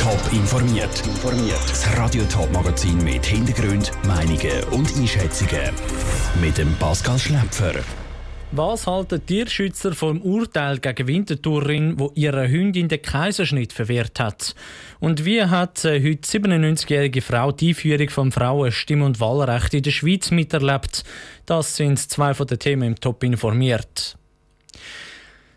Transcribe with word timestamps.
Top 0.00 0.32
informiert. 0.32 1.02
Das 1.68 1.98
Radio 1.98 2.22
Top 2.24 2.50
Magazin 2.54 2.96
mit 3.04 3.26
Hintergrund, 3.26 3.92
Meinungen 4.06 4.64
und 4.70 4.90
Einschätzungen 4.96 5.74
mit 6.40 6.56
dem 6.56 6.74
Pascal 6.76 7.18
Schläpfer. 7.18 7.74
Was 8.52 8.86
halten 8.86 9.26
Tierschützer 9.26 9.92
vom 9.92 10.22
Urteil 10.22 10.78
gegen 10.78 11.06
Wintertourin, 11.06 11.98
wo 11.98 12.12
ihre 12.14 12.48
Hündin 12.48 12.88
den 12.88 13.02
Kaiserschnitt 13.02 13.74
verwehrt 13.74 14.18
hat? 14.18 14.54
Und 15.00 15.26
wie 15.26 15.44
hat 15.44 15.84
äh, 15.84 16.02
heute 16.02 16.26
97-jährige 16.26 17.20
Frau 17.20 17.52
die 17.52 17.68
Einführung 17.68 18.08
von 18.08 18.32
Frauen 18.32 18.72
Stimm- 18.72 19.02
und 19.02 19.20
Wahlrecht 19.20 19.74
in 19.74 19.82
der 19.82 19.90
Schweiz 19.90 20.30
miterlebt? 20.30 21.04
Das 21.44 21.76
sind 21.76 21.98
zwei 21.98 22.32
von 22.32 22.46
den 22.46 22.58
Themen 22.58 22.84
im 22.84 22.94
Top 22.98 23.22
informiert. 23.22 24.16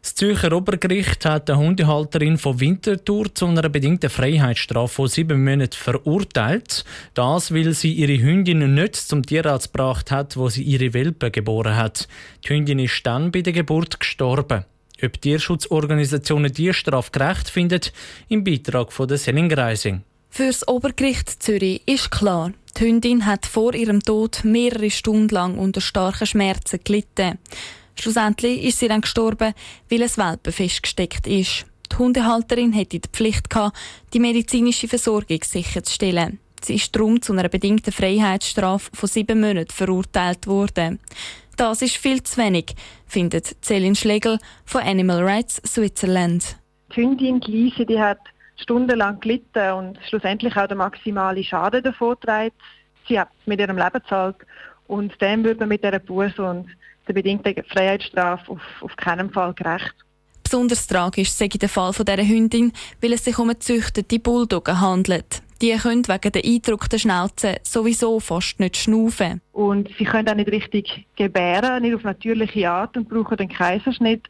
Das 0.04 0.16
Zürcher 0.16 0.52
Obergericht 0.52 1.24
hat 1.24 1.50
eine 1.50 1.60
Hundehalterin 1.60 2.38
von 2.38 2.60
Winterthur 2.60 3.34
zu 3.34 3.46
einer 3.46 3.70
bedingten 3.70 4.10
Freiheitsstrafe 4.10 4.94
von 4.94 5.08
sieben 5.08 5.42
Monaten 5.42 5.78
verurteilt. 5.78 6.84
Das, 7.14 7.54
weil 7.54 7.72
sie 7.72 7.94
ihre 7.94 8.22
Hündin 8.22 8.74
nicht 8.74 8.98
zum 8.98 9.26
Tierarzt 9.26 9.72
gebracht 9.72 10.12
hat, 10.12 10.36
wo 10.36 10.50
sie 10.50 10.64
ihre 10.64 10.94
Welpen 10.94 11.32
geboren 11.32 11.78
hat. 11.78 12.10
Die 12.44 12.50
Hündin 12.50 12.80
ist 12.80 13.02
dann 13.06 13.32
bei 13.32 13.42
der 13.42 13.54
Geburt 13.54 13.98
gestorben. 14.02 14.66
Ob 15.02 15.22
Tierschutzorganisationen 15.22 16.52
die 16.52 16.74
Strafe 16.74 17.12
gerecht 17.12 17.50
finden, 17.50 17.80
im 18.28 18.44
Beitrag 18.44 18.92
von 18.92 19.08
der 19.08 19.18
Selling 19.18 19.54
Reising. 19.54 20.02
Für 20.30 20.48
das 20.48 20.68
Obergericht 20.68 21.42
Zürich 21.42 21.82
ist 21.86 22.12
klar, 22.12 22.52
die 22.78 22.88
Hündin 22.88 23.26
hat 23.26 23.46
vor 23.46 23.74
ihrem 23.74 24.02
Tod 24.02 24.44
mehrere 24.44 24.92
Stunden 24.92 25.30
lang 25.30 25.58
unter 25.58 25.80
starken 25.80 26.28
Schmerzen 26.28 26.82
gelitten. 26.84 27.38
Schlussendlich 28.00 28.64
ist 28.64 28.80
sie 28.80 28.88
dann 28.88 29.02
gestorben, 29.02 29.54
weil 29.90 30.04
ein 30.04 30.18
Welpen 30.18 30.54
festgesteckt 30.54 31.28
ist. 31.28 31.66
Die 31.92 31.98
Hundehalterin 31.98 32.74
hätte 32.74 33.00
die 33.00 33.10
Pflicht 33.10 33.50
gehabt, 33.50 33.78
die 34.14 34.20
medizinische 34.20 34.88
Versorgung 34.88 35.44
sicherzustellen. 35.44 36.40
Sie 36.62 36.76
ist 36.76 36.96
darum 36.96 37.22
zu 37.22 37.34
einer 37.34 37.50
bedingten 37.50 37.92
Freiheitsstrafe 37.92 38.90
von 38.94 39.10
sieben 39.10 39.42
Monaten 39.42 39.72
verurteilt 39.72 40.48
worden. 40.48 41.00
Das 41.58 41.82
ist 41.82 41.98
viel 41.98 42.24
zu 42.24 42.42
wenig, 42.42 42.74
findet 43.06 43.64
Celine 43.64 43.96
Schlegel 43.96 44.40
von 44.66 44.82
Animal 44.82 45.22
Rights 45.22 45.62
Switzerland. 45.68 46.58
Die 46.96 47.02
Hündin 47.02 47.42
Lise, 47.42 47.86
die 47.86 48.00
hat 48.00 48.20
stundenlang 48.56 49.20
gelitten 49.20 49.74
und 49.74 50.00
schlussendlich 50.10 50.56
auch 50.56 50.68
der 50.68 50.78
maximale 50.78 51.44
Schaden 51.44 51.84
davon 51.84 52.16
getragen. 52.20 52.56
Sie 53.08 53.20
hat 53.20 53.30
mit 53.46 53.60
ihrem 53.60 53.78
Leben 53.78 54.02
gezahlt 54.02 54.38
und 54.88 55.20
dem 55.22 55.44
würde 55.44 55.60
man 55.60 55.70
mit 55.70 55.84
dieser 55.84 56.00
Buße 56.00 56.42
und 56.42 56.68
der 57.08 57.14
bedingten 57.14 57.64
Freiheitsstrafe 57.68 58.52
auf, 58.52 58.62
auf 58.82 58.96
keinen 58.96 59.30
Fall 59.32 59.54
gerecht. 59.54 59.94
Besonders 60.44 60.88
tragisch 60.88 61.32
sei 61.32 61.48
der 61.48 61.70
Fall 61.70 61.94
von 61.94 62.06
dieser 62.06 62.28
Hündin, 62.28 62.74
weil 63.02 63.14
es 63.14 63.24
sich 63.24 63.40
um 63.40 63.50
eine 63.50 63.60
züchtete 63.60 64.20
Bulldogge 64.20 64.80
handelt. 64.80 65.42
Die 65.62 65.72
können 65.78 66.08
wegen 66.08 66.32
der 66.32 66.44
Eindruck 66.44 66.90
der 66.90 66.98
Schnauze 66.98 67.56
sowieso 67.64 68.20
fast 68.20 68.60
nicht 68.60 68.76
schnaufen. 68.76 69.42
Und 69.54 69.90
sie 69.98 70.04
können 70.04 70.28
auch 70.28 70.36
nicht 70.36 70.52
richtig 70.52 71.06
gebären, 71.16 71.82
nicht 71.82 71.96
auf 71.96 72.04
natürliche 72.04 72.70
Art 72.70 72.98
und 72.98 73.08
brauchen 73.08 73.38
den 73.38 73.48
Kaiserschnitt, 73.48 74.28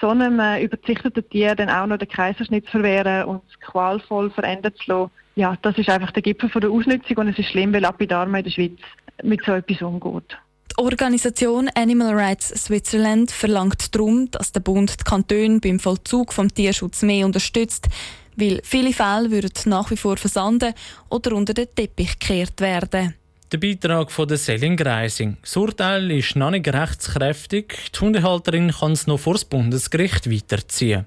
sondern 0.00 0.36
man 0.36 0.60
überzichtet 0.60 1.16
den 1.16 1.28
Tier 1.30 1.54
dann 1.54 1.70
auch 1.70 1.86
noch 1.86 1.96
den 1.96 2.08
Kaiserschnitt 2.08 2.66
zu 2.66 2.72
verwehren 2.72 3.24
und 3.24 3.42
qualvoll 3.60 4.30
verändern 4.30 4.74
zu 4.74 4.90
lassen. 4.90 5.10
Ja, 5.36 5.56
das 5.62 5.78
ist 5.78 5.88
einfach 5.88 6.12
der 6.12 6.22
Gipfel 6.22 6.50
von 6.50 6.60
der 6.60 6.70
Ausnutzung 6.70 7.16
und 7.16 7.28
es 7.28 7.38
ist 7.38 7.50
schlimm, 7.50 7.72
weil 7.72 7.82
Lapidar 7.82 8.26
in 8.26 8.44
der 8.44 8.50
Schweiz 8.50 8.78
mit 9.22 9.44
so 9.44 9.52
etwas 9.52 9.82
umgeht. 9.82 10.36
Die 10.78 10.82
Organisation 10.82 11.70
Animal 11.74 12.12
Rights 12.12 12.48
Switzerland 12.48 13.30
verlangt 13.30 13.94
darum, 13.94 14.30
dass 14.30 14.52
der 14.52 14.60
Bund 14.60 15.00
die 15.00 15.04
Kantone 15.04 15.58
beim 15.58 15.80
Vollzug 15.80 16.34
vom 16.34 16.52
Tierschutz 16.52 17.00
mehr 17.00 17.24
unterstützt, 17.24 17.88
weil 18.36 18.60
viele 18.62 18.92
Fälle 18.92 19.30
würden 19.30 19.50
nach 19.64 19.90
wie 19.90 19.96
vor 19.96 20.18
versanden 20.18 20.74
oder 21.08 21.34
unter 21.34 21.54
den 21.54 21.74
Teppich 21.74 22.18
gekehrt 22.18 22.60
werden. 22.60 23.14
Der 23.50 23.56
Beitrag 23.56 24.12
von 24.12 24.28
der 24.28 24.36
Selling 24.36 24.76
Greising. 24.76 25.38
Das 25.40 25.56
Urteil 25.56 26.10
ist 26.10 26.36
noch 26.36 26.50
nicht 26.50 26.68
rechtskräftig. 26.68 27.92
Die 27.94 27.98
Hundehalterin 27.98 28.70
kann 28.70 28.92
es 28.92 29.06
noch 29.06 29.18
vor 29.18 29.32
das 29.32 29.46
Bundesgericht 29.46 30.30
weiterziehen. 30.30 31.06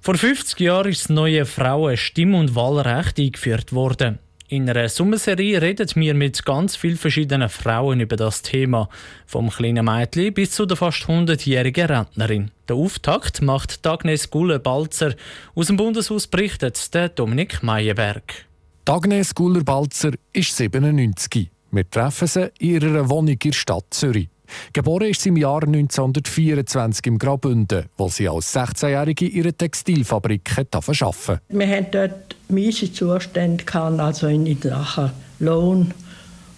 Vor 0.00 0.14
50 0.14 0.58
Jahren 0.60 0.88
ist 0.88 1.02
das 1.02 1.08
neue 1.10 1.44
Frauen 1.44 1.98
Stimm- 1.98 2.34
und 2.34 2.54
Wahlrecht 2.54 3.18
eingeführt 3.18 3.74
worden. 3.74 4.18
In 4.52 4.68
einer 4.68 4.88
Sommerserie 4.88 5.62
redet 5.62 5.94
wir 5.94 6.12
mit 6.12 6.44
ganz 6.44 6.74
vielen 6.74 6.96
verschiedenen 6.96 7.48
Frauen 7.48 8.00
über 8.00 8.16
das 8.16 8.42
Thema. 8.42 8.88
Vom 9.24 9.48
kleinen 9.48 9.84
Mädchen 9.84 10.34
bis 10.34 10.50
zu 10.50 10.66
der 10.66 10.76
fast 10.76 11.04
100-jährigen 11.04 11.86
Rentnerin. 11.86 12.50
Der 12.68 12.74
Auftakt 12.74 13.42
macht 13.42 13.86
Agnes 13.86 14.28
Guller-Balzer. 14.28 15.14
Aus 15.54 15.68
dem 15.68 15.76
Bundeshaus 15.76 16.26
berichtet 16.26 16.92
der 16.92 17.10
Dominik 17.10 17.62
Meyerberg. 17.62 18.44
Agnes 18.86 19.36
Guller-Balzer 19.36 20.14
ist 20.32 20.56
97. 20.56 21.48
Wir 21.70 21.88
treffen 21.88 22.26
sie 22.26 22.50
in 22.58 22.70
ihrer 22.70 23.08
Wohnung 23.08 23.28
in 23.28 23.38
der 23.38 23.52
Stadt 23.52 23.84
Zürich. 23.90 24.30
Geboren 24.72 25.10
ist 25.10 25.20
sie 25.20 25.28
im 25.28 25.36
Jahr 25.36 25.62
1924 25.62 27.06
im 27.06 27.18
Graubünden, 27.18 27.84
wo 27.96 28.08
sie 28.08 28.28
als 28.28 28.52
16-Jährige 28.52 29.26
ihre 29.26 29.52
Textilfabrik 29.52 30.50
arbeiten 30.58 31.40
Wir 31.50 31.68
hatten 31.68 31.90
dort 31.92 32.39
miese 32.50 32.92
Zustände, 32.92 33.64
also 33.74 34.26
in 34.26 34.60
Sachen 34.60 35.10
Lohn 35.38 35.92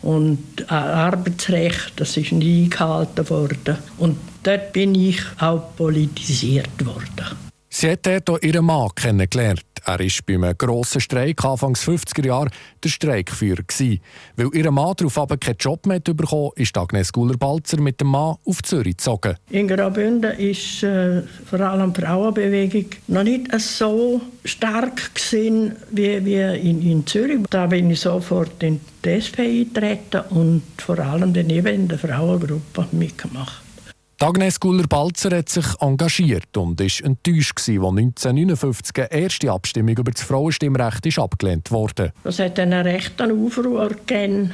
und 0.02 0.70
Arbeitsrecht, 0.70 1.92
das 1.96 2.16
ist 2.16 2.32
nie 2.32 2.64
eingehalten 2.64 3.28
worden. 3.30 3.78
Und 3.98 4.16
dort 4.42 4.72
bin 4.72 4.94
ich 4.94 5.20
auch 5.38 5.74
politisiert 5.76 6.84
worden. 6.84 7.51
Sie 7.82 7.90
hat 7.90 8.06
dort 8.06 8.44
ihren 8.44 8.64
Mann 8.64 8.90
kennengelernt. 8.94 9.64
Er 9.84 9.98
war 9.98 10.06
bei 10.24 10.34
einem 10.34 10.56
grossen 10.56 11.00
Streik 11.00 11.44
Anfang 11.44 11.74
50er 11.74 12.24
Jahre 12.24 12.48
der 12.84 12.88
Streikführer. 12.88 13.64
Weil 14.36 14.50
ihr 14.54 14.70
Mann 14.70 14.94
darauf 14.96 15.28
keinen 15.40 15.56
Job 15.58 15.84
mehr 15.86 15.98
bekommen 15.98 16.52
ist 16.54 16.78
Agnes 16.78 17.12
Guller-Balzer 17.12 17.80
mit 17.80 18.00
dem 18.00 18.06
Mann 18.06 18.36
auf 18.44 18.62
Zürich 18.62 18.98
gezogen. 18.98 19.34
In 19.50 19.66
Graubünden 19.66 20.30
ist 20.38 20.84
äh, 20.84 21.22
vor 21.44 21.58
allem 21.58 21.92
die 21.92 22.02
Frauenbewegung 22.02 22.86
noch 23.08 23.24
nicht 23.24 23.50
so 23.60 24.20
stark 24.44 25.12
gewesen, 25.16 25.74
wie, 25.90 26.24
wie 26.24 26.36
in, 26.36 26.88
in 26.88 27.04
Zürich. 27.04 27.40
Da 27.50 27.66
bin 27.66 27.90
ich 27.90 27.98
sofort 27.98 28.62
in 28.62 28.80
die 29.04 29.08
SP 29.10 29.42
eingetreten 29.42 30.20
und 30.30 30.62
vor 30.78 31.00
allem 31.00 31.34
daneben 31.34 31.74
in 31.74 31.88
der 31.88 31.98
Frauengruppe 31.98 32.86
mitgemacht. 32.92 33.71
Agnes 34.22 34.60
Guller-Balzer 34.60 35.36
hat 35.36 35.48
sich 35.48 35.64
engagiert 35.80 36.56
und 36.56 36.78
war 36.78 37.06
enttäuscht, 37.08 37.58
als 37.58 37.68
1959 37.68 38.98
eine 38.98 39.12
erste 39.20 39.50
Abstimmung 39.50 39.96
über 39.98 40.12
das 40.12 40.22
Frauenstimmrecht 40.22 41.04
ist 41.06 41.18
abgelehnt 41.18 41.72
wurde. 41.72 42.12
Es 42.22 42.38
hat 42.38 42.60
einen 42.60 42.86
rechten 42.86 43.32
Aufruhr 43.32 43.90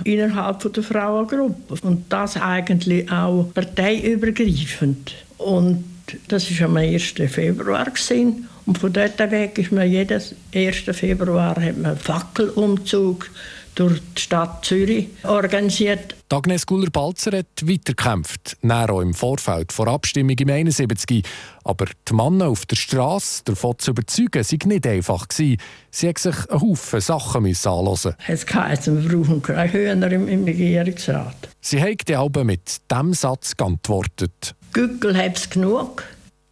innerhalb 0.05 0.73
der 0.73 0.83
Frauengruppe 0.83 1.87
und 1.87 2.05
das 2.09 2.39
eigentlich 2.39 3.13
auch 3.13 3.53
parteiübergreifend. 3.53 5.15
Und 5.37 5.85
das 6.29 6.51
war 6.59 6.69
am 6.69 6.79
1. 6.79 7.03
Februar. 7.29 7.85
Gewesen. 7.91 8.49
Und 8.65 8.79
von 8.79 8.91
dort 8.91 9.19
weg 9.19 9.59
ist 9.59 9.71
man 9.71 9.91
jeden 9.91 10.23
1. 10.55 10.77
Februar 10.93 11.57
hat 11.57 11.77
man 11.77 11.91
einen 11.91 11.99
Fackelumzug 11.99 13.29
durch 13.79 14.01
die 14.17 14.23
Stadt 14.23 14.65
Zürich 14.65 15.09
organisiert. 15.23 16.17
Agnes 16.31 16.67
Guller-Balzer 16.67 17.39
hat 17.39 17.47
weitergekämpft, 17.63 18.57
näher 18.63 18.91
auch 18.91 19.01
im 19.01 19.15
Vorfeld 19.15 19.73
vor 19.73 19.87
Abstimmung 19.87 20.37
im 20.37 20.51
71. 20.51 21.23
Aber 21.65 21.87
die 22.09 22.15
Männer 22.15 22.49
auf 22.49 22.67
der 22.67 22.77
Straße 22.77 23.45
davon 23.45 23.79
zu 23.79 23.93
überzeugen, 23.93 24.43
sei 24.43 24.59
nicht 24.65 24.87
einfach 24.87 25.29
gewesen. 25.29 25.59
Sie 25.91 26.09
hat 26.09 26.19
sich 26.19 26.51
einen 26.51 26.61
Haufen 26.61 27.01
Sachen 27.01 27.47
anhören 27.47 28.15
Es 28.27 28.47
heisst, 28.53 28.87
wir 28.87 29.09
brauchen 29.09 29.43
keine 29.43 29.73
Hühner 29.73 30.11
im, 30.11 30.29
im 30.29 30.45
Regierungsrat. 30.45 31.49
Sie 31.61 31.81
hat 31.81 32.09
die 32.09 32.17
Alben 32.17 32.47
mit 32.47 32.79
diesem 32.91 33.15
Satz 33.15 33.57
geantwortet. 33.57 34.55
Gückel 34.73 35.17
hab's 35.17 35.49
genug. 35.49 36.05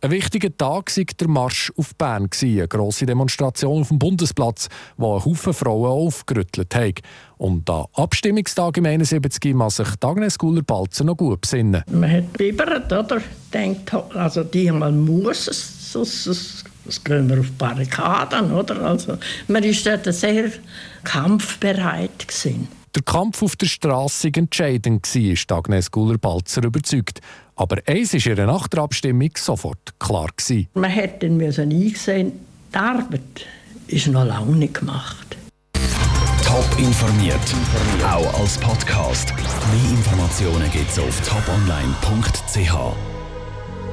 Ein 0.02 0.10
wichtiger 0.10 0.54
Tag 0.54 0.94
war 0.94 1.04
der 1.04 1.28
Marsch 1.28 1.72
auf 1.74 1.94
Bern, 1.94 2.28
eine 2.42 2.68
grosse 2.68 3.06
Demonstration 3.06 3.80
auf 3.80 3.88
dem 3.88 3.98
Bundesplatz, 3.98 4.68
wo 4.98 5.16
ein 5.16 5.24
Haufen 5.24 5.54
Frauen 5.54 6.06
aufgerüttelt 6.06 6.74
haben. 6.74 6.94
Und 7.38 7.68
am 7.70 7.86
Abstimmungstag 7.94 8.76
im 8.76 8.84
71 8.84 9.54
muss 9.54 9.76
sich 9.76 9.88
Agnes 10.02 10.36
Guller-Balzer 10.38 11.04
noch 11.04 11.16
gut 11.16 11.40
besinnen. 11.40 11.82
Man 11.90 12.12
hat 12.12 12.30
bibbert, 12.34 12.92
oder? 12.92 13.22
Denkt, 13.52 13.92
also 14.14 14.44
diesmal 14.44 14.92
muss 14.92 15.48
es, 15.48 15.92
sonst, 15.92 16.24
sonst 16.24 17.04
gehen 17.04 17.30
wir 17.30 17.40
auf 17.40 17.50
Barrikaden, 17.52 18.52
oder? 18.52 18.78
Also, 18.82 19.16
man 19.48 19.64
war 19.64 19.96
dort 19.96 20.14
sehr 20.14 20.50
kampfbereit. 21.04 22.28
Gewesen. 22.28 22.68
Der 22.96 23.02
Kampf 23.02 23.42
auf 23.42 23.56
der 23.56 23.66
Straße 23.66 24.28
war 24.28 24.38
entscheidend, 24.38 25.14
ist 25.14 25.52
Agnes 25.52 25.90
Guller-Balzer 25.90 26.64
überzeugt. 26.64 27.20
Aber 27.54 27.76
eins 27.84 28.14
war 28.14 28.26
ihr 28.26 28.46
nach 28.46 28.68
der 28.68 28.84
Abstimmung 28.84 29.32
sofort 29.36 29.98
klar. 29.98 30.28
Gewesen. 30.34 30.68
Man 30.72 30.90
hätte 30.90 31.28
müssen 31.28 31.70
einsehen, 31.70 32.32
die 32.72 32.78
Arbeit 32.78 33.46
ist 33.88 34.06
noch 34.06 34.24
lange 34.24 34.56
nicht 34.56 34.72
gemacht. 34.72 35.36
Top 36.42 36.78
informiert, 36.78 37.38
auch 38.02 38.40
als 38.40 38.56
Podcast. 38.56 39.34
Mehr 39.36 39.90
Informationen 39.90 40.70
gibt 40.70 40.90
es 40.90 40.98
auf 40.98 41.20
toponline.ch. 41.20 43.15